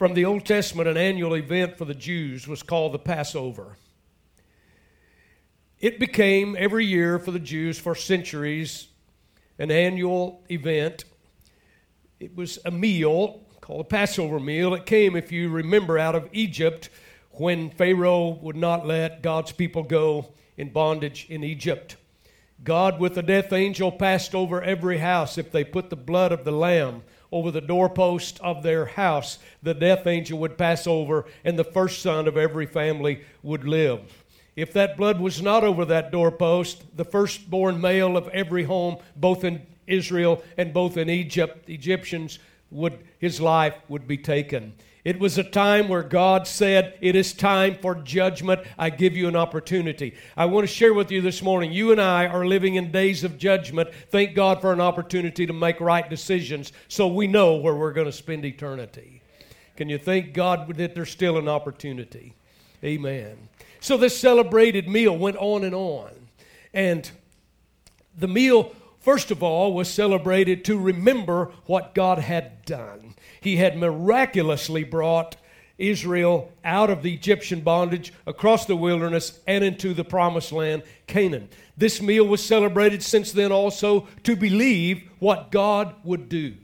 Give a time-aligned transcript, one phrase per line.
[0.00, 3.76] from the Old Testament, an annual event for the Jews was called the Passover.
[5.78, 8.88] It became every year for the Jews for centuries
[9.58, 11.04] an annual event.
[12.18, 14.72] It was a meal called a Passover meal.
[14.72, 16.88] It came, if you remember, out of Egypt
[17.32, 21.96] when Pharaoh would not let God's people go in bondage in Egypt.
[22.64, 26.44] God, with the death angel, passed over every house if they put the blood of
[26.44, 27.02] the lamb
[27.32, 32.02] over the doorpost of their house, the death angel would pass over, and the first
[32.02, 34.24] son of every family would live.
[34.56, 39.44] If that blood was not over that doorpost, the firstborn male of every home, both
[39.44, 42.38] in Israel and both in Egypt, Egyptians
[42.70, 44.72] would his life would be taken.
[45.04, 48.60] It was a time where God said, It is time for judgment.
[48.78, 50.14] I give you an opportunity.
[50.36, 51.72] I want to share with you this morning.
[51.72, 53.88] You and I are living in days of judgment.
[54.10, 58.06] Thank God for an opportunity to make right decisions so we know where we're going
[58.06, 59.22] to spend eternity.
[59.76, 62.34] Can you thank God that there's still an opportunity?
[62.84, 63.48] Amen.
[63.80, 66.10] So this celebrated meal went on and on.
[66.74, 67.10] And
[68.18, 73.14] the meal, first of all, was celebrated to remember what God had done.
[73.40, 75.36] He had miraculously brought
[75.78, 81.48] Israel out of the Egyptian bondage across the wilderness and into the promised land, Canaan.
[81.76, 86.54] This meal was celebrated since then also to believe what God would do.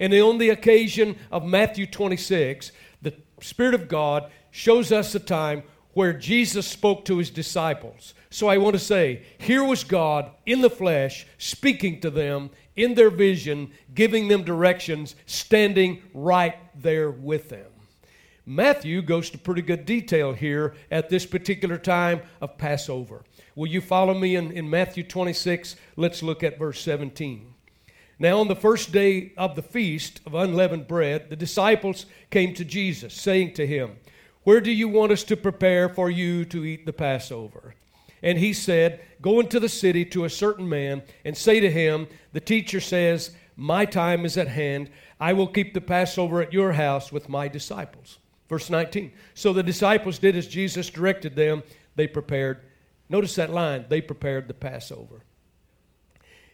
[0.00, 5.62] And on the occasion of Matthew 26, the Spirit of God shows us the time
[5.94, 8.14] where Jesus spoke to his disciples.
[8.30, 12.94] So I want to say, here was God in the flesh speaking to them in
[12.94, 17.66] their vision, giving them directions, standing right there with them.
[18.44, 23.22] Matthew goes to pretty good detail here at this particular time of Passover.
[23.54, 25.76] Will you follow me in, in Matthew 26?
[25.96, 27.54] Let's look at verse 17.
[28.18, 32.64] Now, on the first day of the feast of unleavened bread, the disciples came to
[32.64, 33.96] Jesus, saying to him,
[34.44, 37.74] Where do you want us to prepare for you to eat the Passover?
[38.22, 42.08] And he said, Go into the city to a certain man and say to him,
[42.32, 44.90] The teacher says, My time is at hand.
[45.20, 48.18] I will keep the Passover at your house with my disciples.
[48.48, 49.12] Verse 19.
[49.34, 51.62] So the disciples did as Jesus directed them.
[51.94, 52.60] They prepared.
[53.08, 53.86] Notice that line.
[53.88, 55.22] They prepared the Passover.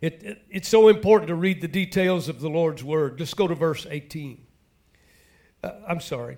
[0.01, 3.19] It, it, it's so important to read the details of the Lord's word.
[3.19, 4.47] Let's go to verse 18.
[5.65, 6.37] Uh, I'm sorry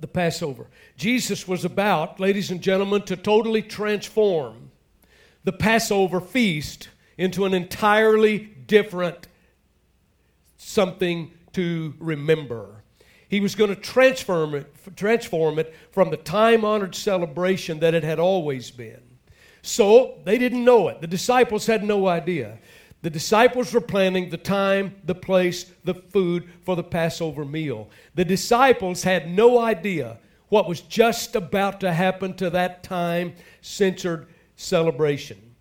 [0.00, 0.66] the Passover.
[0.96, 4.70] Jesus was about, ladies and gentlemen, to totally transform
[5.44, 9.28] the Passover feast into an entirely different
[10.56, 12.82] something to remember.
[13.28, 18.02] He was going to transform it, transform it from the time honored celebration that it
[18.02, 19.00] had always been.
[19.62, 21.00] So they didn't know it.
[21.00, 22.58] The disciples had no idea.
[23.02, 27.88] The disciples were planning the time, the place, the food for the Passover meal.
[28.14, 30.18] The disciples had no idea
[30.48, 35.54] what was just about to happen to that time censored celebration.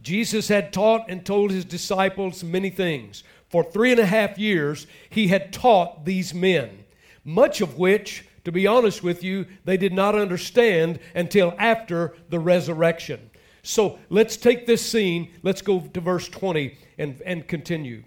[0.00, 3.24] Jesus had taught and told his disciples many things.
[3.48, 6.84] For three and a half years, he had taught these men,
[7.24, 12.38] much of which, to be honest with you, they did not understand until after the
[12.38, 13.30] resurrection.
[13.66, 18.04] So let's take this scene, let's go to verse 20 and, and continue.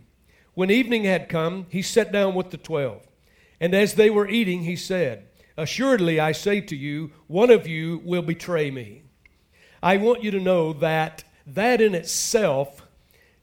[0.53, 3.06] When evening had come, he sat down with the twelve.
[3.59, 5.28] And as they were eating, he said,
[5.58, 9.03] Assuredly, I say to you, one of you will betray me.
[9.84, 12.81] I want you to know that that in itself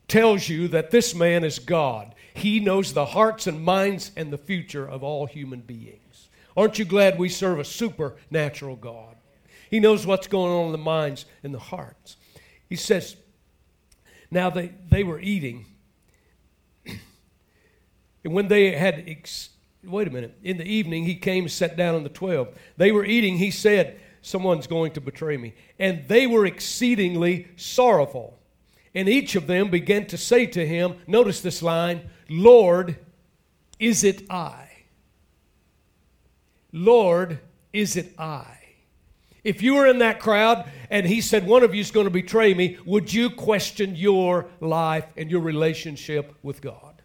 [0.09, 2.15] tells you that this man is God.
[2.33, 6.31] He knows the hearts and minds and the future of all human beings.
[6.57, 9.16] Aren't you glad we serve a supernatural God?
[9.71, 12.17] He knows what's going on in the minds and the hearts.
[12.69, 13.17] He says,
[14.31, 15.67] now they, they were eating.
[16.87, 19.51] and when they had, ex-
[19.85, 22.49] wait a minute, in the evening he came and sat down on the twelve.
[22.77, 25.55] They were eating, he said, Someone's going to betray me.
[25.79, 28.37] And they were exceedingly sorrowful.
[28.93, 32.99] And each of them began to say to him, notice this line, Lord,
[33.79, 34.69] is it I?
[36.73, 37.39] Lord,
[37.73, 38.59] is it I?
[39.47, 42.11] If you were in that crowd and he said, One of you is going to
[42.11, 47.01] betray me, would you question your life and your relationship with God?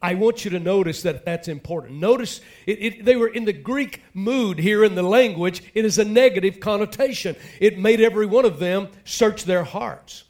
[0.00, 2.00] I want you to notice that that's important.
[2.00, 5.62] Notice it, it, they were in the Greek mood here in the language.
[5.74, 7.36] It is a negative connotation.
[7.60, 10.24] It made every one of them search their hearts.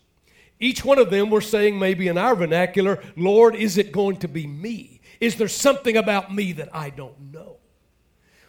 [0.58, 4.28] Each one of them were saying, maybe in our vernacular, Lord, is it going to
[4.28, 5.00] be me?
[5.20, 7.61] Is there something about me that I don't know?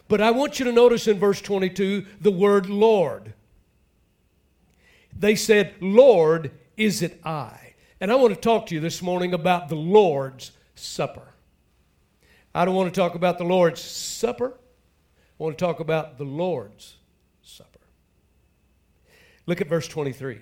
[0.08, 3.32] But I want you to notice in verse 22 the word Lord.
[5.16, 7.74] They said, Lord, is it I?
[8.00, 11.28] And I want to talk to you this morning about the Lord's Supper.
[12.54, 14.54] I don't want to talk about the Lord's Supper.
[14.54, 16.96] I want to talk about the Lord's
[17.42, 17.80] Supper.
[19.46, 20.40] Look at verse 23.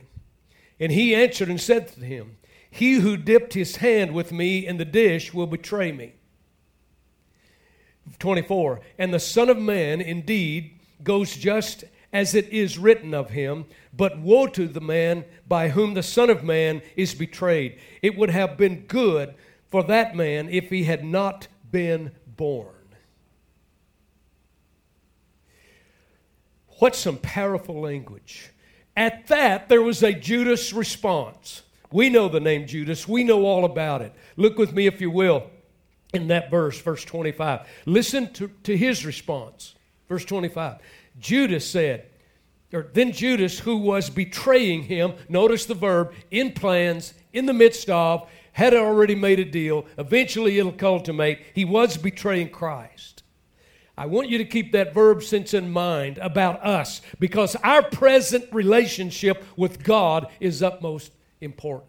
[0.81, 2.37] And he answered and said to him,
[2.71, 6.15] He who dipped his hand with me in the dish will betray me.
[8.19, 8.81] 24.
[8.99, 14.19] And the Son of Man indeed goes just as it is written of him, but
[14.19, 17.79] woe to the man by whom the Son of Man is betrayed.
[18.03, 19.35] It would have been good
[19.71, 22.69] for that man if he had not been born.
[26.79, 28.51] What some powerful language.
[28.97, 31.63] At that, there was a Judas response.
[31.91, 34.13] We know the name Judas, we know all about it.
[34.37, 35.51] Look with me, if you will,
[36.13, 37.67] in that verse, verse 25.
[37.87, 39.75] Listen to, to his response.
[40.09, 40.79] Verse 25.
[41.19, 42.07] Judas said,
[42.73, 47.91] or then Judas, who was betraying him, notice the verb, in plans, in the midst
[47.91, 49.87] of, had already made a deal.
[49.99, 51.41] Eventually it'll culminate.
[51.55, 53.23] He was betraying Christ.
[53.97, 58.45] I want you to keep that verb sense in mind about us because our present
[58.53, 61.89] relationship with God is utmost important.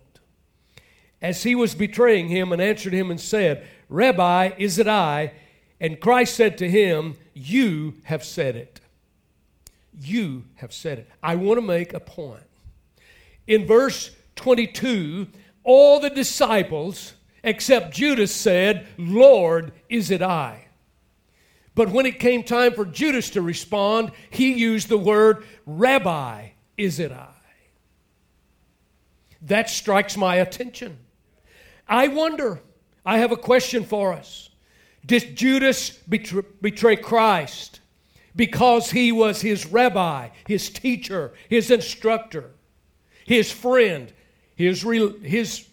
[1.21, 5.33] As he was betraying him and answered him and said, Rabbi, is it I?
[5.79, 8.79] And Christ said to him, You have said it.
[9.99, 11.09] You have said it.
[11.21, 12.43] I want to make a point.
[13.47, 15.27] In verse 22,
[15.63, 17.13] all the disciples
[17.43, 20.67] except Judas said, Lord, is it I?
[21.75, 26.99] But when it came time for Judas to respond, he used the word, Rabbi, is
[26.99, 27.29] it I?
[29.41, 30.97] That strikes my attention.
[31.87, 32.61] I wonder,
[33.05, 34.49] I have a question for us.
[35.05, 37.81] Did Judas betray, betray Christ
[38.35, 42.51] because he was his rabbi, his teacher, his instructor,
[43.25, 44.11] his friend,
[44.55, 45.67] his, re- his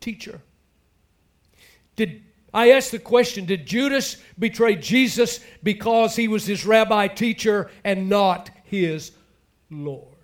[0.00, 0.40] teacher?
[1.96, 2.22] Did
[2.54, 8.08] I ask the question Did Judas betray Jesus because he was his rabbi teacher and
[8.08, 9.12] not his
[9.70, 10.14] Lord?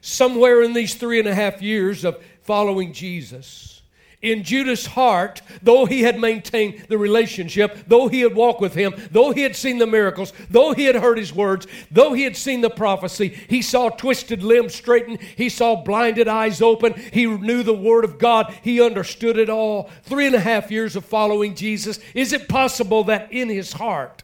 [0.00, 3.82] Somewhere in these three and a half years of following Jesus,
[4.22, 8.94] in Judas' heart, though he had maintained the relationship, though he had walked with him,
[9.10, 12.38] though he had seen the miracles, though he had heard his words, though he had
[12.38, 17.62] seen the prophecy, he saw twisted limbs straighten, he saw blinded eyes open, he knew
[17.62, 19.90] the word of God, he understood it all.
[20.04, 22.00] Three and a half years of following Jesus.
[22.14, 24.22] Is it possible that in his heart,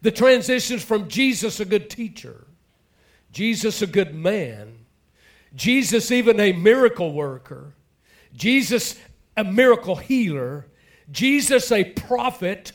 [0.00, 2.46] the transitions from Jesus, a good teacher,
[3.32, 4.79] Jesus, a good man,
[5.54, 7.74] Jesus, even a miracle worker,
[8.34, 8.96] Jesus,
[9.36, 10.66] a miracle healer,
[11.10, 12.72] Jesus, a prophet,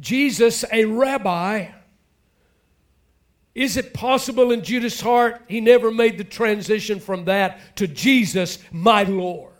[0.00, 1.68] Jesus, a rabbi.
[3.54, 8.58] Is it possible in Judas' heart he never made the transition from that to Jesus,
[8.70, 9.50] my Lord?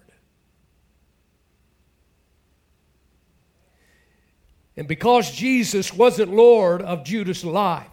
[4.76, 7.86] And because Jesus wasn't Lord of Judas' life,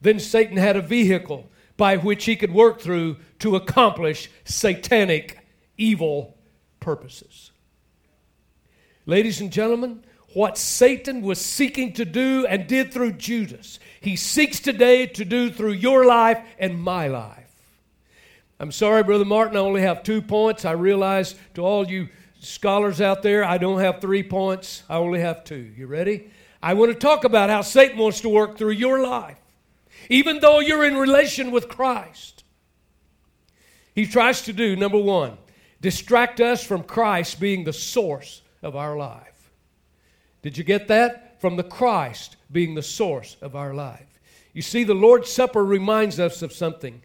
[0.00, 5.38] then Satan had a vehicle by which he could work through to accomplish satanic
[5.76, 6.36] evil
[6.80, 7.50] purposes.
[9.04, 10.02] Ladies and gentlemen,
[10.32, 15.50] what Satan was seeking to do and did through Judas, he seeks today to do
[15.50, 17.50] through your life and my life.
[18.58, 20.64] I'm sorry, Brother Martin, I only have two points.
[20.64, 22.08] I realize to all you
[22.40, 25.72] scholars out there, I don't have three points, I only have two.
[25.76, 26.30] You ready?
[26.62, 29.38] I want to talk about how Satan wants to work through your life.
[30.08, 32.44] Even though you're in relation with Christ,
[33.94, 35.38] he tries to do, number one,
[35.80, 39.50] distract us from Christ being the source of our life.
[40.42, 41.40] Did you get that?
[41.40, 44.20] From the Christ being the source of our life.
[44.52, 47.02] You see, the Lord's Supper reminds us of something.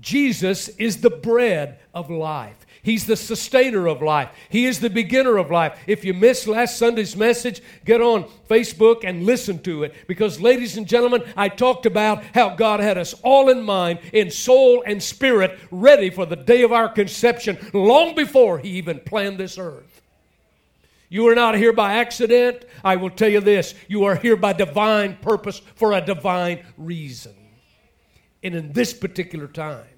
[0.00, 2.66] Jesus is the bread of life.
[2.84, 4.30] He's the sustainer of life.
[4.48, 5.78] He is the beginner of life.
[5.86, 9.94] If you missed last Sunday's message, get on Facebook and listen to it.
[10.08, 14.32] Because, ladies and gentlemen, I talked about how God had us all in mind, in
[14.32, 19.38] soul and spirit, ready for the day of our conception, long before He even planned
[19.38, 20.02] this earth.
[21.08, 22.64] You are not here by accident.
[22.82, 27.34] I will tell you this you are here by divine purpose for a divine reason.
[28.42, 29.91] And in this particular time,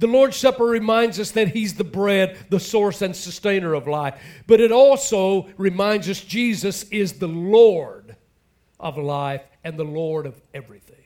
[0.00, 4.18] the Lord's Supper reminds us that He's the bread, the source and sustainer of life.
[4.46, 8.16] But it also reminds us Jesus is the Lord
[8.80, 10.96] of life and the Lord of everything.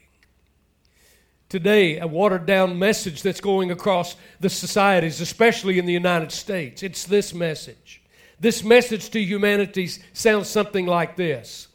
[1.49, 6.85] Today, a watered down message that's going across the societies, especially in the United States.
[6.85, 8.01] It's this message.
[8.39, 11.67] This message to humanity sounds something like this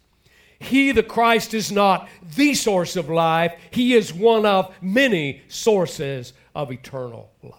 [0.58, 2.08] He, the Christ, is not
[2.38, 6.32] the source of life, He is one of many sources
[6.63, 7.54] of eternal life.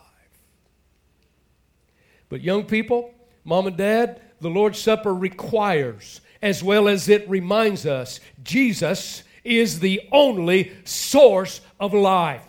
[2.29, 3.15] But, young people,
[3.45, 9.81] mom and dad, the Lord's Supper requires, as well as it reminds us, Jesus is
[9.81, 12.43] the only source of life.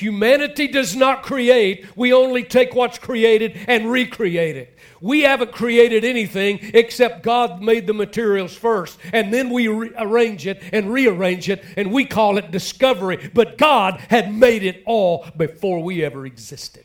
[0.00, 4.78] Humanity does not create, we only take what's created and recreate it.
[5.02, 10.62] We haven't created anything except God made the materials first, and then we arrange it
[10.72, 13.30] and rearrange it, and we call it discovery.
[13.34, 16.84] But God had made it all before we ever existed.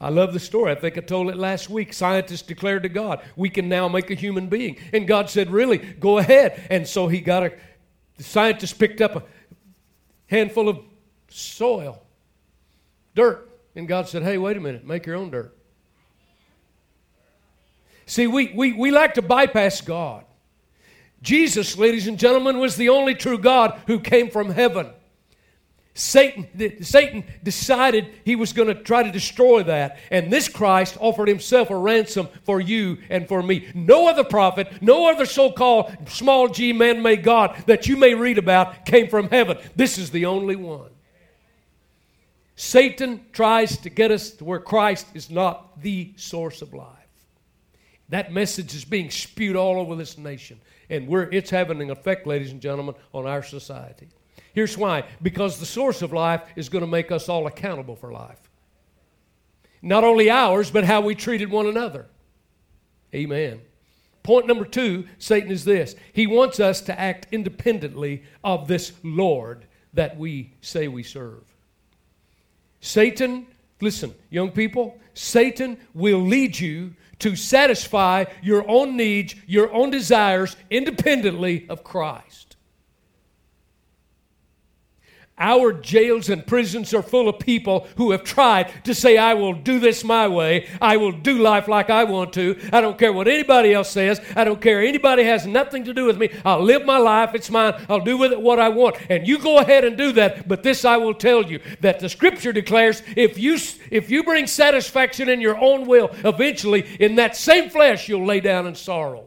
[0.00, 0.72] I love the story.
[0.72, 1.92] I think I told it last week.
[1.92, 4.78] Scientists declared to God, we can now make a human being.
[4.94, 5.76] And God said, Really?
[5.76, 6.66] Go ahead.
[6.70, 7.52] And so he got a,
[8.16, 9.22] the scientist picked up a
[10.28, 10.78] handful of
[11.30, 12.02] soil,
[13.14, 13.48] dirt.
[13.74, 15.56] And God said, Hey, wait a minute, make your own dirt.
[18.06, 20.24] See, we, we, we like to bypass God.
[21.22, 24.90] Jesus, ladies and gentlemen, was the only true God who came from heaven.
[25.94, 29.98] Satan, Satan decided he was going to try to destroy that.
[30.10, 33.70] And this Christ offered himself a ransom for you and for me.
[33.74, 38.14] No other prophet, no other so called small g man made God that you may
[38.14, 39.58] read about came from heaven.
[39.76, 40.90] This is the only one.
[42.60, 46.86] Satan tries to get us to where Christ is not the source of life.
[48.10, 50.60] That message is being spewed all over this nation.
[50.90, 54.08] And it's having an effect, ladies and gentlemen, on our society.
[54.52, 58.12] Here's why because the source of life is going to make us all accountable for
[58.12, 58.50] life.
[59.80, 62.08] Not only ours, but how we treated one another.
[63.14, 63.62] Amen.
[64.22, 69.64] Point number two Satan is this he wants us to act independently of this Lord
[69.94, 71.49] that we say we serve.
[72.80, 73.46] Satan,
[73.80, 80.56] listen, young people, Satan will lead you to satisfy your own needs, your own desires,
[80.70, 82.49] independently of Christ.
[85.40, 89.54] Our jails and prisons are full of people who have tried to say, I will
[89.54, 90.68] do this my way.
[90.82, 92.60] I will do life like I want to.
[92.74, 94.20] I don't care what anybody else says.
[94.36, 94.82] I don't care.
[94.82, 96.28] Anybody has nothing to do with me.
[96.44, 97.34] I'll live my life.
[97.34, 97.72] It's mine.
[97.88, 98.96] I'll do with it what I want.
[99.08, 100.46] And you go ahead and do that.
[100.46, 103.56] But this I will tell you that the scripture declares if you,
[103.90, 108.40] if you bring satisfaction in your own will, eventually in that same flesh you'll lay
[108.40, 109.24] down in sorrow.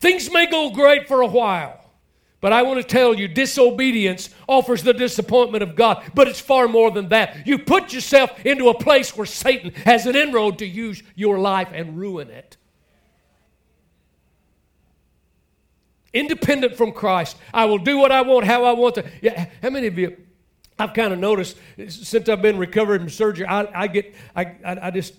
[0.00, 1.83] Things may go great for a while.
[2.44, 6.68] But I want to tell you, disobedience offers the disappointment of God, but it's far
[6.68, 7.46] more than that.
[7.46, 11.70] You put yourself into a place where Satan has an inroad to use your life
[11.72, 12.58] and ruin it.
[16.12, 19.06] Independent from Christ, I will do what I want, how I want to.
[19.22, 20.14] Yeah, how many of you?
[20.78, 21.56] I've kind of noticed
[21.88, 25.14] since I've been recovered from surgery, I, I get, I, I, I just,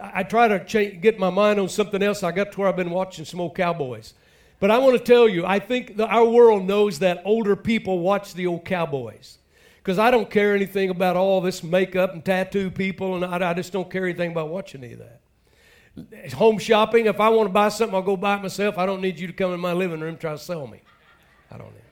[0.00, 2.22] I try to change, get my mind on something else.
[2.22, 4.14] I got to where I've been watching some old cowboys.
[4.60, 8.34] But I want to tell you, I think our world knows that older people watch
[8.34, 9.38] the old cowboys.
[9.76, 13.54] Because I don't care anything about all this makeup and tattoo people, and I, I,
[13.54, 16.32] just don't care anything about watching any of that.
[16.34, 18.76] Home shopping, if I want to buy something, I'll go buy it myself.
[18.78, 20.82] I don't need you to come in my living room and try to sell me.
[21.50, 21.82] I don't need.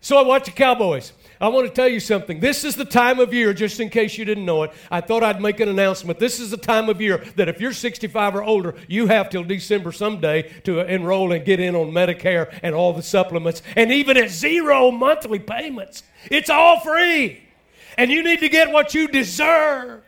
[0.00, 1.12] So I watch the Cowboys.
[1.44, 2.40] I want to tell you something.
[2.40, 4.72] This is the time of year, just in case you didn't know it.
[4.90, 6.18] I thought I'd make an announcement.
[6.18, 9.44] This is the time of year that if you're 65 or older, you have till
[9.44, 14.16] December someday to enroll and get in on Medicare and all the supplements, and even
[14.16, 16.02] at zero monthly payments.
[16.30, 17.42] It's all free.
[17.98, 20.02] And you need to get what you deserve.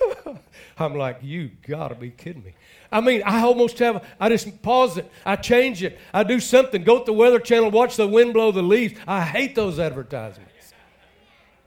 [0.78, 2.54] I'm like, you gotta be kidding me.
[2.90, 6.82] I mean, I almost have, I just pause it, I change it, I do something,
[6.84, 8.98] go to the Weather Channel, watch the wind blow the leaves.
[9.06, 10.52] I hate those advertisements.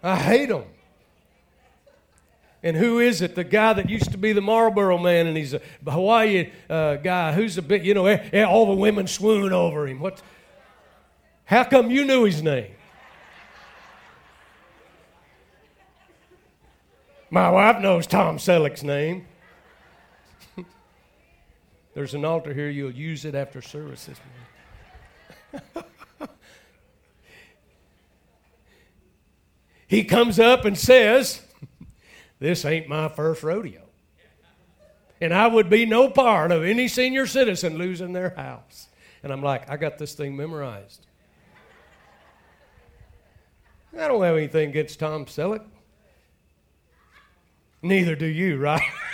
[0.02, 0.64] I hate them.
[2.62, 3.36] And who is it?
[3.36, 7.32] The guy that used to be the Marlboro man, and he's a Hawaii uh, guy
[7.32, 10.00] who's a bit, you know, eh, eh, all the women swoon over him.
[10.00, 10.22] What?
[11.46, 12.72] How come you knew his name?
[17.30, 19.26] My wife knows Tom Selleck's name.
[22.00, 22.70] There's an altar here.
[22.70, 24.18] You'll use it after service this
[25.52, 25.90] morning.
[29.86, 31.42] he comes up and says,
[32.40, 33.82] This ain't my first rodeo.
[35.20, 38.88] And I would be no part of any senior citizen losing their house.
[39.22, 41.06] And I'm like, I got this thing memorized.
[43.94, 45.66] I don't have anything against Tom Selleck.
[47.82, 48.80] Neither do you, right?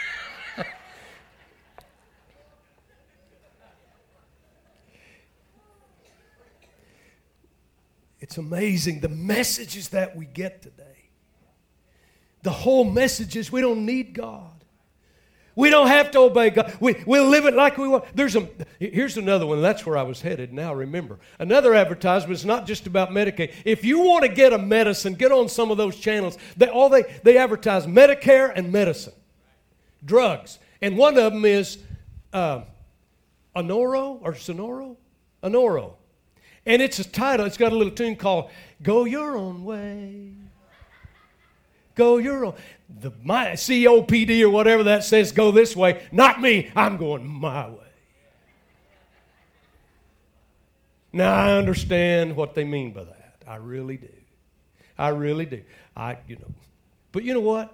[8.25, 11.11] It's amazing the messages that we get today.
[12.41, 14.65] The whole message is we don't need God.
[15.55, 16.75] We don't have to obey God.
[16.79, 18.05] We, we'll live it like we want.
[18.15, 19.61] There's a, Here's another one.
[19.61, 20.53] That's where I was headed.
[20.53, 21.19] Now remember.
[21.37, 23.53] Another advertisement is not just about Medicaid.
[23.63, 26.35] If you want to get a medicine, get on some of those channels.
[26.57, 29.13] They, all they, they advertise Medicare and medicine,
[30.03, 30.57] drugs.
[30.81, 31.77] And one of them is
[32.33, 32.61] uh,
[33.55, 34.97] Anoro or Sonoro?
[35.43, 35.97] Anoro.
[36.65, 38.49] And it's a title, it's got a little tune called
[38.81, 40.31] Go Your Own Way.
[41.95, 42.55] Go your own.
[42.89, 46.03] The, my COPD or whatever that says, go this way.
[46.11, 46.69] Not me.
[46.75, 47.79] I'm going my way.
[51.13, 53.35] Now I understand what they mean by that.
[53.47, 54.09] I really do.
[54.97, 55.61] I really do.
[55.95, 56.51] I, you know,
[57.13, 57.73] but you know what?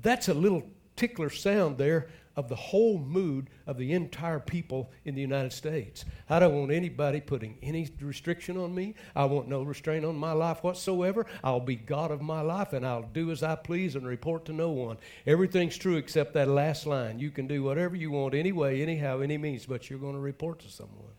[0.00, 0.62] That's a little
[0.94, 6.04] tickler sound there of the whole mood of the entire people in the United States.
[6.28, 8.94] I don't want anybody putting any restriction on me.
[9.14, 11.26] I want no restraint on my life whatsoever.
[11.42, 14.52] I'll be God of my life and I'll do as I please and report to
[14.52, 14.96] no one.
[15.26, 17.18] Everything's true except that last line.
[17.18, 20.60] You can do whatever you want anyway, anyhow, any means, but you're going to report
[20.60, 21.12] to someone.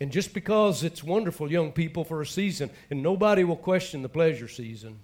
[0.00, 4.08] And just because it's wonderful, young people, for a season, and nobody will question the
[4.08, 4.98] pleasure season.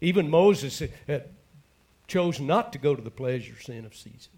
[0.00, 1.18] Even Moses uh,
[2.06, 4.32] chose not to go to the pleasure sin of season.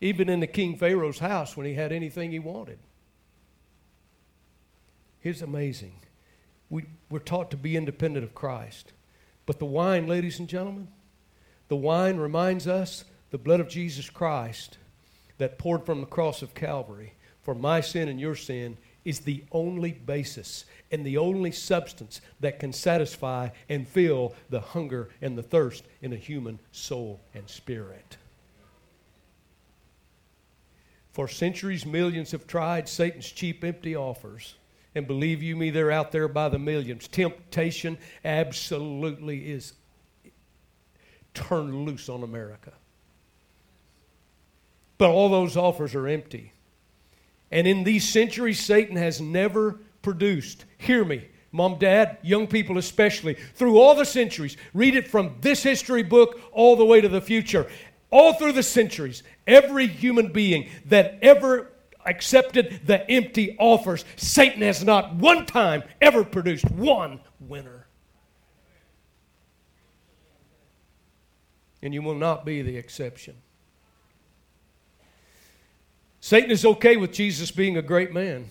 [0.00, 2.78] Even in the king Pharaoh's house when he had anything he wanted.
[5.22, 5.94] It's amazing.
[6.70, 8.92] We, we're taught to be independent of Christ.
[9.46, 10.88] But the wine, ladies and gentlemen,
[11.68, 14.78] the wine reminds us the blood of Jesus Christ
[15.38, 19.42] that poured from the cross of Calvary for my sin and your sin is the
[19.52, 25.42] only basis and the only substance that can satisfy and fill the hunger and the
[25.42, 28.16] thirst in a human soul and spirit.
[31.12, 34.54] For centuries, millions have tried Satan's cheap, empty offers.
[34.94, 37.08] And believe you me, they're out there by the millions.
[37.08, 39.74] Temptation absolutely is
[41.34, 42.72] turned loose on America.
[44.96, 46.52] But all those offers are empty.
[47.50, 50.64] And in these centuries, Satan has never produced.
[50.78, 54.56] Hear me, mom, dad, young people especially, through all the centuries.
[54.72, 57.66] Read it from this history book all the way to the future.
[58.10, 61.70] All through the centuries, every human being that ever
[62.06, 67.86] accepted the empty offers, Satan has not one time ever produced one winner.
[71.82, 73.34] And you will not be the exception.
[76.20, 78.48] Satan is okay with Jesus being a great man.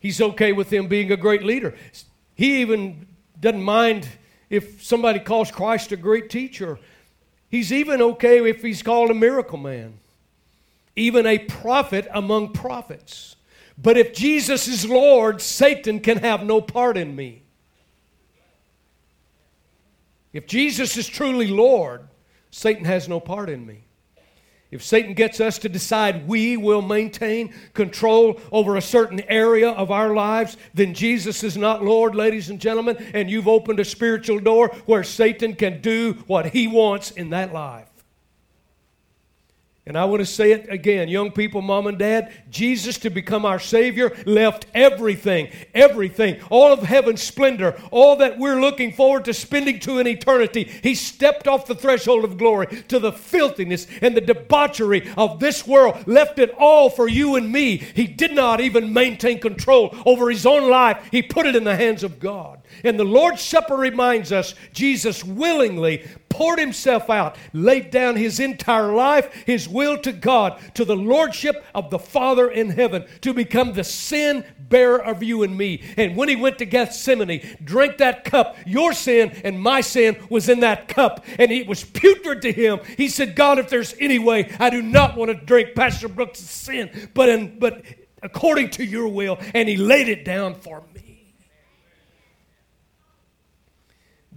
[0.00, 1.74] He's okay with him being a great leader.
[2.34, 3.06] He even
[3.38, 4.08] doesn't mind
[4.48, 6.78] if somebody calls Christ a great teacher.
[7.48, 9.98] He's even okay if he's called a miracle man,
[10.96, 13.36] even a prophet among prophets.
[13.76, 17.42] But if Jesus is Lord, Satan can have no part in me.
[20.32, 22.08] If Jesus is truly Lord,
[22.50, 23.84] Satan has no part in me.
[24.70, 29.90] If Satan gets us to decide we will maintain control over a certain area of
[29.90, 34.38] our lives, then Jesus is not Lord, ladies and gentlemen, and you've opened a spiritual
[34.38, 37.89] door where Satan can do what he wants in that life.
[39.86, 43.46] And I want to say it again, young people, mom and dad, Jesus to become
[43.46, 49.32] our Savior left everything, everything, all of heaven's splendor, all that we're looking forward to
[49.32, 50.64] spending to an eternity.
[50.82, 55.66] He stepped off the threshold of glory to the filthiness and the debauchery of this
[55.66, 57.78] world, left it all for you and me.
[57.78, 61.76] He did not even maintain control over his own life, he put it in the
[61.76, 62.59] hands of God.
[62.84, 68.94] And the Lord's Supper reminds us Jesus willingly poured himself out, laid down his entire
[68.94, 73.72] life, his will to God, to the lordship of the Father in heaven, to become
[73.72, 75.82] the sin bearer of you and me.
[75.96, 80.48] And when he went to Gethsemane, drank that cup, your sin and my sin was
[80.48, 82.78] in that cup, and it was putrid to him.
[82.96, 86.38] He said, God, if there's any way, I do not want to drink Pastor Brooks'
[86.38, 87.82] sin, but, in, but
[88.22, 89.38] according to your will.
[89.52, 91.09] And he laid it down for me.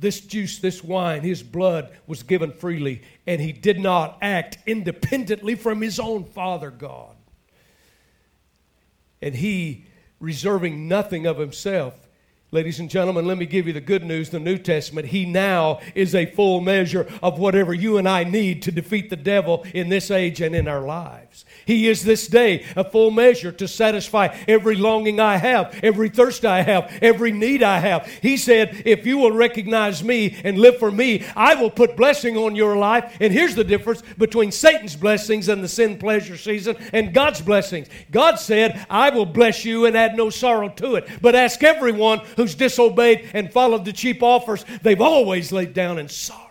[0.03, 5.55] This juice, this wine, his blood was given freely, and he did not act independently
[5.55, 7.15] from his own Father God.
[9.21, 9.85] And he,
[10.19, 11.95] reserving nothing of himself,
[12.53, 15.07] Ladies and gentlemen, let me give you the good news the New Testament.
[15.07, 19.15] He now is a full measure of whatever you and I need to defeat the
[19.15, 21.45] devil in this age and in our lives.
[21.65, 26.45] He is this day a full measure to satisfy every longing I have, every thirst
[26.45, 28.05] I have, every need I have.
[28.21, 32.37] He said, If you will recognize me and live for me, I will put blessing
[32.37, 33.17] on your life.
[33.19, 37.87] And here's the difference between Satan's blessings and the sin pleasure season and God's blessings.
[38.11, 41.09] God said, I will bless you and add no sorrow to it.
[41.19, 46.10] But ask everyone who's disobeyed and followed the cheap offers, they've always laid down in
[46.10, 46.41] sorrow.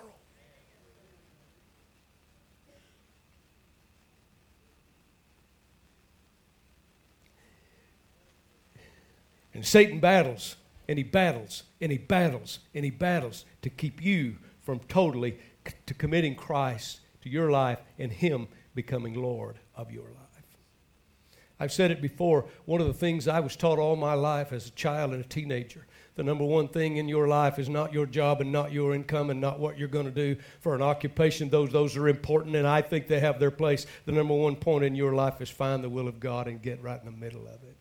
[9.54, 10.56] And Satan battles,
[10.88, 15.74] and he battles, and he battles, and he battles to keep you from totally c-
[15.84, 20.31] to committing Christ to your life and him becoming Lord of your life.
[21.62, 24.66] I've said it before, one of the things I was taught all my life as
[24.66, 28.04] a child and a teenager the number one thing in your life is not your
[28.04, 31.48] job and not your income and not what you're going to do for an occupation.
[31.48, 33.86] Those, those are important, and I think they have their place.
[34.04, 36.82] The number one point in your life is find the will of God and get
[36.82, 37.76] right in the middle of it.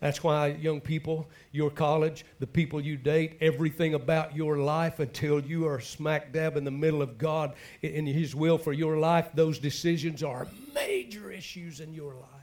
[0.00, 5.40] That's why, young people, your college, the people you date, everything about your life until
[5.40, 9.28] you are smack dab in the middle of God in His will for your life,
[9.34, 12.36] those decisions are major issues in your life.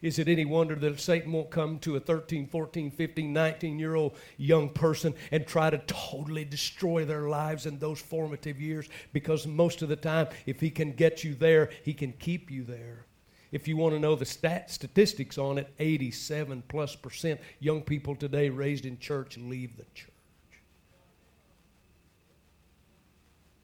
[0.00, 3.94] Is it any wonder that Satan won't come to a 13, 14, 15, 19 year
[3.94, 8.88] old young person and try to totally destroy their lives in those formative years?
[9.12, 12.64] Because most of the time, if he can get you there, he can keep you
[12.64, 13.06] there.
[13.52, 18.16] If you want to know the stat, statistics on it, 87 plus percent young people
[18.16, 20.08] today raised in church leave the church.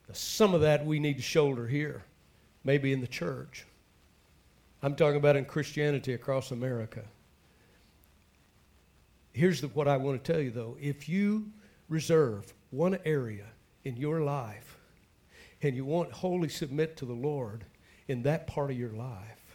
[0.07, 2.05] Now, some of that we need to shoulder here,
[2.64, 3.64] maybe in the church.
[4.83, 7.03] I'm talking about in Christianity across America.
[9.33, 10.77] Here's the, what I want to tell you, though.
[10.81, 11.51] If you
[11.88, 13.46] reserve one area
[13.85, 14.77] in your life
[15.62, 17.64] and you won't wholly submit to the Lord
[18.07, 19.47] in that part of your life,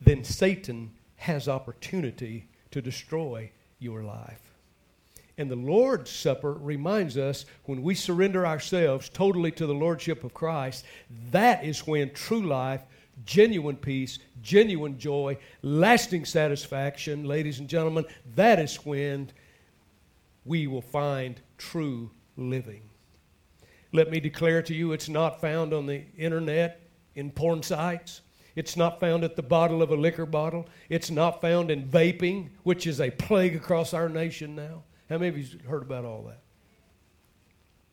[0.00, 4.54] then Satan has opportunity to destroy your life.
[5.36, 10.34] And the Lord's Supper reminds us when we surrender ourselves totally to the Lordship of
[10.34, 10.84] Christ,
[11.30, 12.82] that is when true life
[13.24, 19.30] genuine peace, genuine joy, lasting satisfaction, ladies and gentlemen, that is when
[20.44, 22.82] we will find true living.
[23.92, 26.80] Let me declare to you it's not found on the internet,
[27.14, 28.20] in porn sites.
[28.56, 30.68] It's not found at the bottle of a liquor bottle.
[30.88, 34.82] It's not found in vaping, which is a plague across our nation now.
[35.08, 36.40] How many of you heard about all that?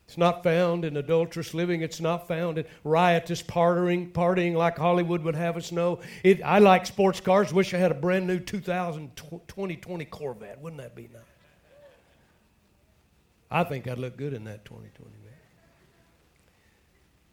[0.08, 1.82] It's not found in adulterous living.
[1.82, 6.00] It's not found in riotous partying, partying like Hollywood would have us know.
[6.24, 7.52] It, I like sports cars.
[7.52, 10.62] Wish I had a brand new 2020 Corvette.
[10.62, 11.22] Wouldn't that be nice?
[13.52, 15.34] I think I'd look good in that 2020 man.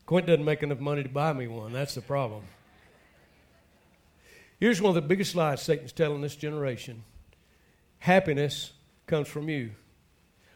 [0.07, 1.73] Quint doesn't make enough money to buy me one.
[1.73, 2.43] That's the problem.
[4.65, 7.05] Here's one of the biggest lies Satan's telling this generation
[7.99, 8.73] happiness
[9.07, 9.73] comes from you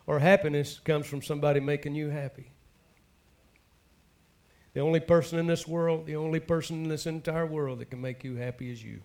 [0.06, 2.50] or happiness comes from somebody making you happy.
[4.72, 8.00] The only person in this world, the only person in this entire world that can
[8.00, 9.02] make you happy is you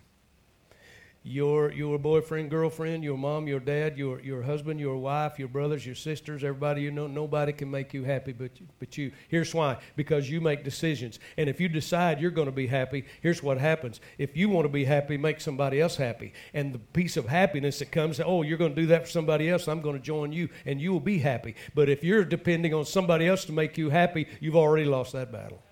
[1.26, 5.84] your your boyfriend, girlfriend, your mom, your dad, your your husband, your wife, your brothers,
[5.84, 9.10] your sisters, everybody you know, nobody can make you happy but but you.
[9.28, 13.06] Here's why: because you make decisions, and if you decide you're going to be happy,
[13.22, 14.00] here's what happens.
[14.18, 17.78] If you want to be happy, make somebody else happy, and the piece of happiness
[17.78, 19.66] that comes, oh, you're going to do that for somebody else.
[19.66, 21.56] I'm going to join you, and you will be happy.
[21.74, 25.32] But if you're depending on somebody else to make you happy, you've already lost that
[25.32, 25.62] battle.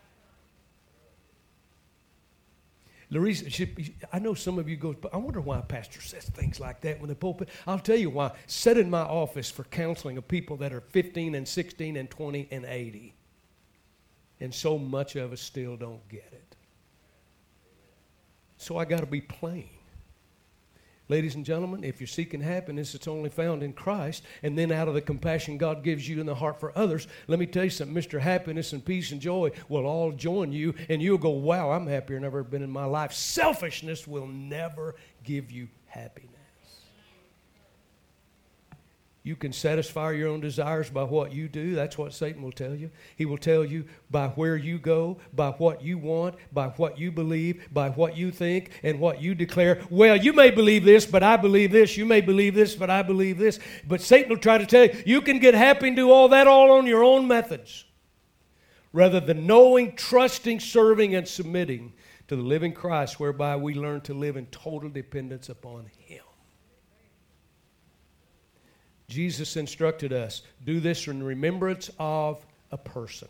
[3.21, 6.25] Reason she, I know some of you go, but I wonder why a pastor says
[6.25, 7.51] things like that when the pulpit.
[7.67, 8.33] I'll tell you why.
[8.47, 12.49] Sit in my office for counseling of people that are 15 and 16 and 20
[12.51, 13.15] and 80.
[14.41, 16.57] And so much of us still don't get it.
[18.57, 19.69] So I got to be plain.
[21.13, 24.23] Ladies and gentlemen, if you're seeking happiness, it's only found in Christ.
[24.43, 27.39] And then out of the compassion God gives you in the heart for others, let
[27.39, 28.19] me tell you something Mr.
[28.19, 32.17] Happiness and peace and joy will all join you, and you'll go, Wow, I'm happier
[32.17, 33.13] than I've ever been in my life.
[33.13, 36.32] Selfishness will never give you happiness.
[39.25, 41.77] You can satisfy your own desires by what you do.
[41.77, 42.91] That's what Satan will tell you.
[43.17, 47.13] He will tell you by where you go, by what you want, by what you
[47.13, 49.81] believe, by what you think, and what you declare.
[49.91, 51.97] Well, you may believe this, but I believe this.
[51.97, 53.61] You may believe this, but I believe this.
[53.87, 56.49] But Satan will try to tell you you can get happy and do all that
[56.49, 57.85] all on your own methods
[58.93, 61.93] rather than knowing, trusting, serving, and submitting
[62.27, 66.23] to the living Christ, whereby we learn to live in total dependence upon Him.
[69.13, 73.29] Jesus instructed us do this in remembrance of a person.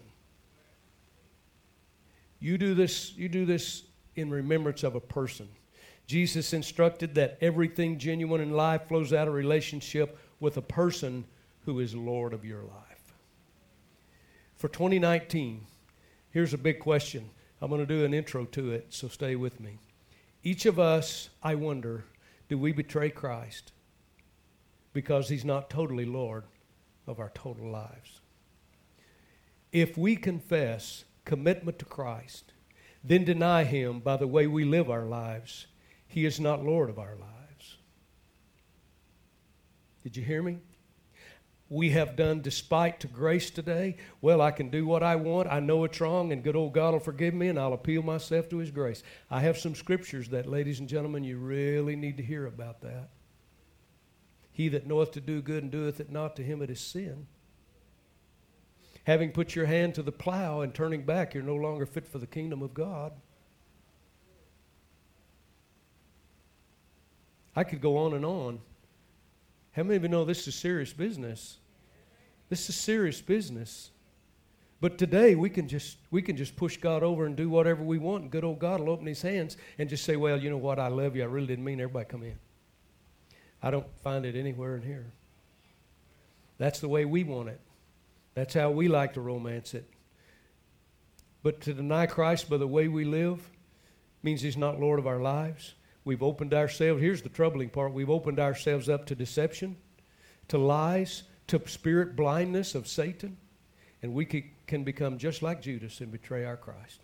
[2.38, 3.82] You do this, you do this
[4.14, 5.48] in remembrance of a person.
[6.06, 11.24] Jesus instructed that everything genuine in life flows out of relationship with a person
[11.64, 13.14] who is Lord of your life.
[14.54, 15.66] For 2019,
[16.30, 17.28] here's a big question.
[17.60, 19.78] I'm going to do an intro to it, so stay with me.
[20.44, 22.04] Each of us, I wonder,
[22.48, 23.72] do we betray Christ?
[24.92, 26.44] Because he's not totally Lord
[27.06, 28.20] of our total lives.
[29.72, 32.52] If we confess commitment to Christ,
[33.02, 35.66] then deny him by the way we live our lives,
[36.06, 37.78] he is not Lord of our lives.
[40.02, 40.58] Did you hear me?
[41.68, 43.96] We have done despite to grace today.
[44.20, 45.48] Well, I can do what I want.
[45.48, 48.50] I know it's wrong, and good old God will forgive me, and I'll appeal myself
[48.50, 49.02] to His grace.
[49.30, 53.08] I have some scriptures that, ladies and gentlemen, you really need to hear about that.
[54.52, 57.26] He that knoweth to do good and doeth it not, to him it is sin.
[59.04, 62.18] Having put your hand to the plow and turning back, you're no longer fit for
[62.18, 63.12] the kingdom of God.
[67.56, 68.60] I could go on and on.
[69.72, 71.58] How many of you know this is serious business?
[72.48, 73.90] This is serious business.
[74.80, 77.98] But today we can just we can just push God over and do whatever we
[77.98, 78.22] want.
[78.22, 80.78] And good old God will open his hands and just say, Well, you know what,
[80.78, 81.22] I love you.
[81.22, 82.38] I really didn't mean everybody come in.
[83.62, 85.12] I don't find it anywhere in here.
[86.58, 87.60] That's the way we want it.
[88.34, 89.88] That's how we like to romance it.
[91.42, 93.50] But to deny Christ by the way we live
[94.22, 95.74] means he's not Lord of our lives.
[96.04, 99.76] We've opened ourselves, here's the troubling part we've opened ourselves up to deception,
[100.48, 103.36] to lies, to spirit blindness of Satan,
[104.02, 107.00] and we can become just like Judas and betray our Christ.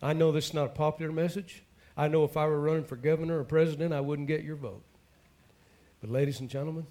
[0.00, 1.63] I know this is not a popular message.
[1.96, 4.82] I know if I were running for governor or president, I wouldn't get your vote.
[6.00, 6.86] But, ladies and gentlemen,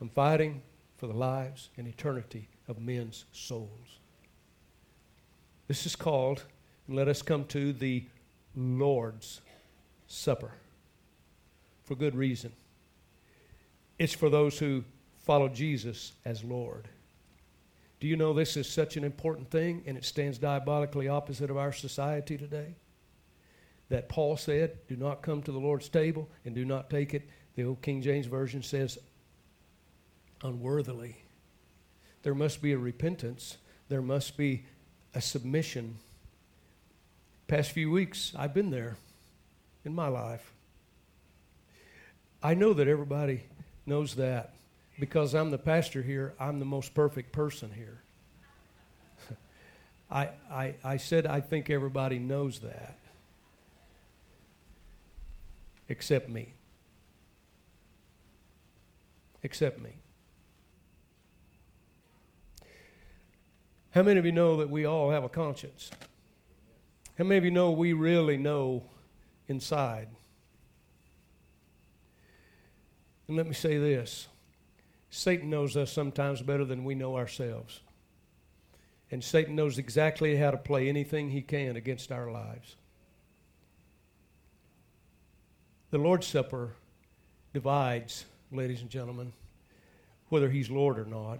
[0.00, 0.62] I'm fighting
[0.96, 3.98] for the lives and eternity of men's souls.
[5.66, 6.44] This is called,
[6.86, 8.04] and let us come to the
[8.54, 9.40] Lord's
[10.06, 10.52] Supper
[11.84, 12.52] for good reason.
[13.98, 14.84] It's for those who
[15.18, 16.88] follow Jesus as Lord.
[18.00, 21.56] Do you know this is such an important thing and it stands diabolically opposite of
[21.56, 22.74] our society today?
[23.88, 27.28] That Paul said, Do not come to the Lord's table and do not take it.
[27.54, 28.98] The old King James Version says,
[30.42, 31.16] unworthily.
[32.22, 34.64] There must be a repentance, there must be
[35.14, 35.98] a submission
[37.46, 38.96] Past few weeks, I've been there
[39.84, 40.52] in my life.
[42.42, 43.44] I know that everybody
[43.84, 44.54] knows that
[44.98, 48.00] because I'm the pastor here, I'm the most perfect person here.
[50.10, 52.98] I, I, I said I think everybody knows that,
[55.88, 56.54] except me.
[59.42, 59.96] Except me.
[63.90, 65.90] How many of you know that we all have a conscience?
[67.16, 68.82] How many of you know we really know
[69.46, 70.08] inside?
[73.28, 74.28] And let me say this
[75.10, 77.80] Satan knows us sometimes better than we know ourselves.
[79.10, 82.74] And Satan knows exactly how to play anything he can against our lives.
[85.94, 86.72] The Lord's Supper
[87.52, 89.32] divides, ladies and gentlemen,
[90.28, 91.38] whether he's Lord or not.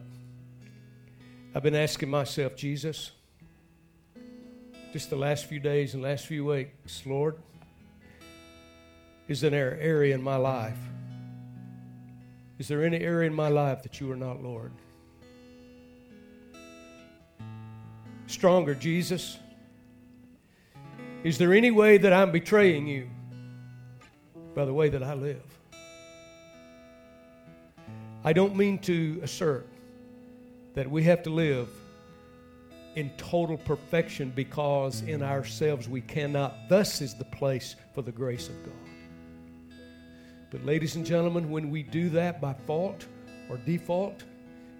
[1.56, 3.10] I've been asking myself, Jesus,
[4.92, 7.36] just the last few days and last few weeks, Lord,
[9.26, 10.78] is there an area in my life?
[12.60, 14.70] Is there any area in my life that you are not Lord?
[18.28, 19.36] Stronger, Jesus.
[21.24, 23.10] Is there any way that I'm betraying you
[24.54, 25.42] by the way that I live?
[28.24, 29.66] I don't mean to assert
[30.74, 31.68] that we have to live
[32.96, 36.54] in total perfection because in ourselves we cannot.
[36.68, 38.74] Thus is the place for the grace of God.
[40.50, 43.06] But, ladies and gentlemen, when we do that by fault
[43.50, 44.22] or default,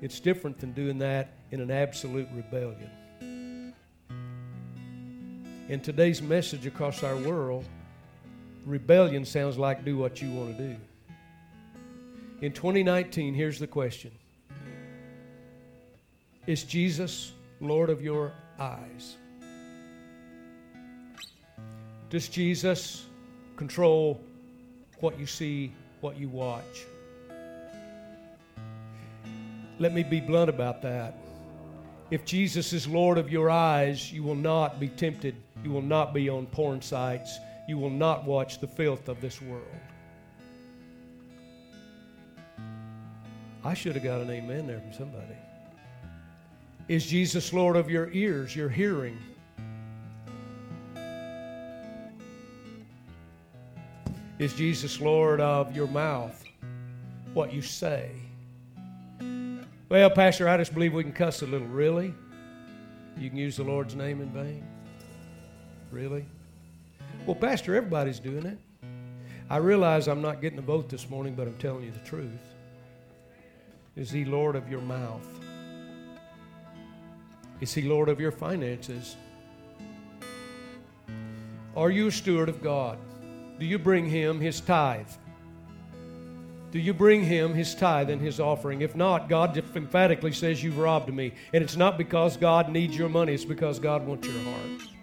[0.01, 2.91] it's different than doing that in an absolute rebellion.
[5.69, 7.65] In today's message across our world,
[8.65, 10.77] rebellion sounds like do what you want to do.
[12.41, 14.11] In 2019, here's the question
[16.47, 19.17] Is Jesus Lord of your eyes?
[22.11, 23.07] Does Jesus
[23.57, 24.21] control
[25.01, 26.85] what you see, what you watch?
[29.81, 31.19] Let me be blunt about that.
[32.11, 35.35] If Jesus is Lord of your eyes, you will not be tempted.
[35.65, 37.39] You will not be on porn sites.
[37.67, 39.65] You will not watch the filth of this world.
[43.65, 45.37] I should have got an amen there from somebody.
[46.87, 49.19] Is Jesus Lord of your ears, your hearing?
[54.39, 56.45] Is Jesus Lord of your mouth,
[57.33, 58.11] what you say?
[59.89, 61.69] Well, Pastor, I just believe we can cuss a little.
[61.69, 62.13] Really?
[63.17, 64.67] You can use the Lord's name in vain?
[65.91, 66.27] Really?
[67.27, 68.59] Well, Pastor, everybody's doing it.
[69.49, 72.55] I realize I'm not getting a vote this morning, but I'm telling you the truth.
[73.97, 75.27] Is He Lord of your mouth?
[77.61, 79.17] Is He Lord of your finances?
[81.75, 82.99] Are you a steward of God?
[83.59, 85.09] Do you bring Him His tithe?
[86.75, 88.83] Do you bring him his tithe and his offering?
[88.83, 91.33] If not, God emphatically says you've robbed me.
[91.53, 94.94] And it's not because God needs your money, it's because God wants your heart.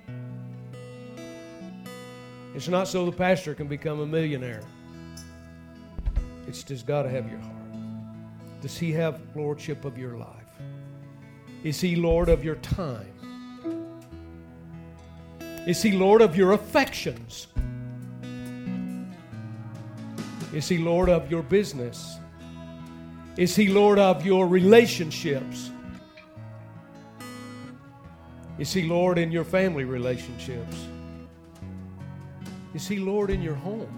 [2.61, 4.61] It's not so the pastor can become a millionaire.
[6.45, 8.61] It's got to have your heart.
[8.61, 10.45] Does he have lordship of your life?
[11.63, 13.11] Is he Lord of your time?
[15.65, 17.47] Is he Lord of your affections?
[20.53, 22.19] Is he Lord of your business?
[23.37, 25.71] Is he Lord of your relationships?
[28.59, 30.85] Is he Lord in your family relationships?
[32.73, 33.97] Is he Lord in your home?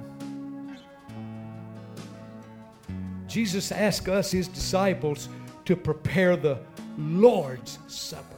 [3.27, 5.29] Jesus asked us, his disciples,
[5.65, 6.59] to prepare the
[6.97, 8.35] Lord's Supper.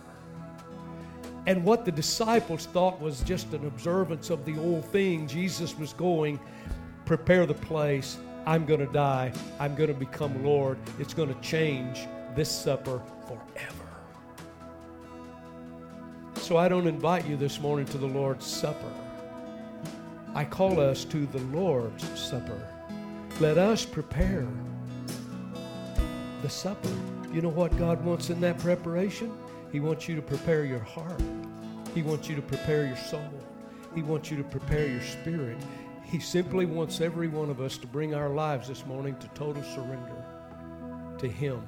[1.48, 5.94] And what the disciples thought was just an observance of the old thing, Jesus was
[5.94, 6.40] going,
[7.06, 8.18] prepare the place.
[8.46, 9.34] I'm going to die.
[9.60, 10.78] I'm going to become Lord.
[11.00, 13.86] It's going to change this supper forever.
[16.36, 18.92] So I don't invite you this morning to the Lord's Supper.
[20.36, 22.62] I call us to the Lord's Supper.
[23.40, 24.46] Let us prepare
[26.42, 26.90] the supper.
[27.32, 29.32] You know what God wants in that preparation?
[29.72, 31.22] He wants you to prepare your heart.
[31.94, 33.32] He wants you to prepare your soul.
[33.96, 35.58] He wants you to prepare your spirit.
[36.04, 39.64] He simply wants every one of us to bring our lives this morning to total
[39.64, 40.26] surrender
[41.18, 41.62] to Him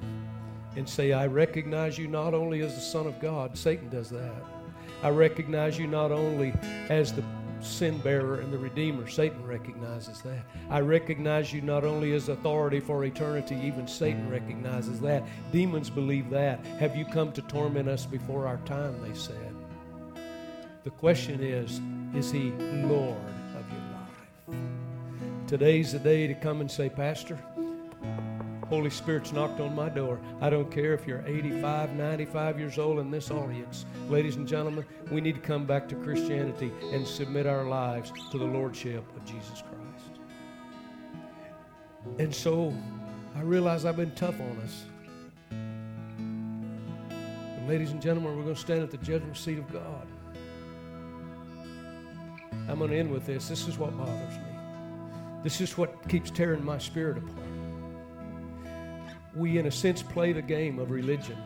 [0.76, 4.44] and say, I recognize you not only as the Son of God, Satan does that.
[5.02, 6.52] I recognize you not only
[6.90, 7.24] as the
[7.60, 9.08] sin bearer and the Redeemer.
[9.08, 10.44] Satan recognizes that.
[10.70, 15.24] I recognize you not only as authority for eternity, even Satan recognizes that.
[15.52, 16.64] Demons believe that.
[16.78, 19.00] Have you come to torment us before our time?
[19.02, 19.54] They said.
[20.84, 21.80] The question is
[22.14, 22.50] is he
[22.86, 23.16] Lord
[23.56, 24.58] of your life?
[25.46, 27.38] Today's the day to come and say, Pastor,
[28.68, 30.20] Holy Spirit's knocked on my door.
[30.42, 33.86] I don't care if you're 85, 95 years old in this audience.
[34.08, 38.36] Ladies and gentlemen, we need to come back to Christianity and submit our lives to
[38.36, 40.20] the Lordship of Jesus Christ.
[42.18, 42.74] And so
[43.36, 44.84] I realize I've been tough on us.
[45.50, 46.68] And
[47.66, 50.06] ladies and gentlemen, we're going to stand at the judgment seat of God.
[52.68, 53.48] I'm going to end with this.
[53.48, 54.42] This is what bothers me.
[55.42, 57.48] This is what keeps tearing my spirit apart
[59.38, 61.38] we, in a sense, play the game of religion.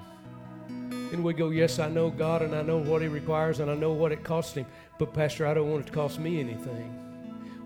[0.68, 3.74] And we go, Yes, I know God and I know what He requires and I
[3.74, 4.66] know what it costs Him,
[4.98, 6.98] but Pastor, I don't want it to cost me anything.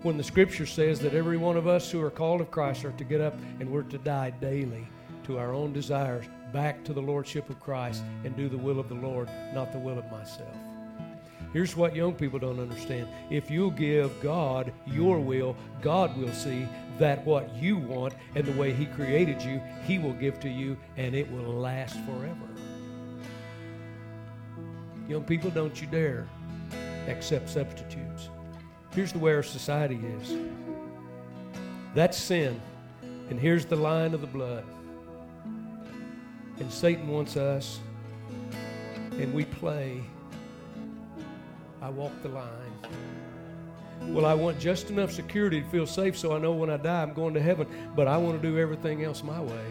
[0.03, 2.91] When the scripture says that every one of us who are called of Christ are
[2.91, 4.87] to get up and we're to die daily
[5.23, 8.89] to our own desires, back to the Lordship of Christ and do the will of
[8.89, 10.55] the Lord, not the will of myself.
[11.53, 13.07] Here's what young people don't understand.
[13.29, 15.25] If you give God your hmm.
[15.25, 16.67] will, God will see
[16.99, 20.77] that what you want and the way He created you, He will give to you
[20.97, 22.47] and it will last forever.
[25.07, 26.27] Young people, don't you dare
[27.07, 28.29] accept substitutes.
[28.93, 30.35] Here's the way our society is
[31.93, 32.61] that's sin,
[33.29, 34.63] and here's the line of the blood.
[36.59, 37.79] And Satan wants us,
[39.11, 40.03] and we play.
[41.81, 42.47] I walk the line.
[44.01, 47.01] Well, I want just enough security to feel safe so I know when I die
[47.01, 49.65] I'm going to heaven, but I want to do everything else my way.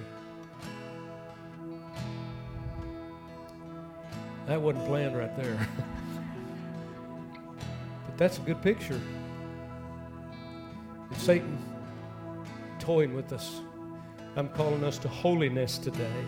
[4.46, 5.68] That wasn't planned right there.
[8.06, 9.00] but that's a good picture.
[11.10, 11.58] It's Satan
[12.78, 13.60] toying with us.
[14.36, 16.24] I'm calling us to holiness today.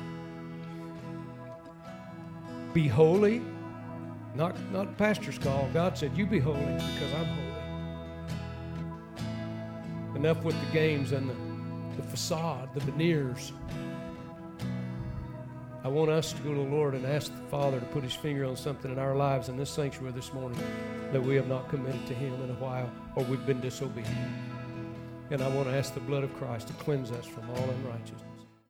[2.73, 3.43] Be holy.
[4.39, 5.69] Not, not pastor's call.
[5.75, 7.49] God said, You be holy because I'm holy.
[10.15, 11.35] Enough with the games and the,
[12.01, 13.53] the facade, the veneers.
[15.83, 18.15] I want us to go to the Lord and ask the Father to put His
[18.15, 20.61] finger on something in our lives in this sanctuary this morning
[21.11, 24.17] that we have not committed to Him in a while or we've been disobedient.
[25.33, 28.38] And I want to ask the blood of Christ to cleanse us from all unrighteousness.